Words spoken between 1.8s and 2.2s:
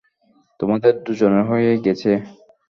গেছে?